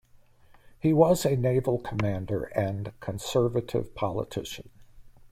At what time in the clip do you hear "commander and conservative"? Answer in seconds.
1.77-3.93